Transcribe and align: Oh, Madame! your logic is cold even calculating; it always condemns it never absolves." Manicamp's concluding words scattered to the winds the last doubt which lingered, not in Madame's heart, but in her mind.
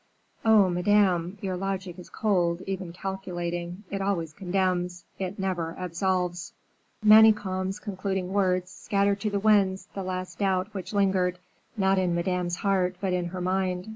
Oh, 0.43 0.67
Madame! 0.67 1.37
your 1.41 1.55
logic 1.55 1.99
is 1.99 2.09
cold 2.09 2.63
even 2.65 2.91
calculating; 2.91 3.83
it 3.91 4.01
always 4.01 4.33
condemns 4.33 5.05
it 5.19 5.37
never 5.37 5.75
absolves." 5.77 6.53
Manicamp's 7.05 7.77
concluding 7.77 8.33
words 8.33 8.71
scattered 8.71 9.19
to 9.19 9.29
the 9.29 9.39
winds 9.39 9.87
the 9.93 10.01
last 10.01 10.39
doubt 10.39 10.73
which 10.73 10.91
lingered, 10.91 11.37
not 11.77 11.99
in 11.99 12.15
Madame's 12.15 12.55
heart, 12.55 12.95
but 12.99 13.13
in 13.13 13.25
her 13.25 13.41
mind. 13.41 13.89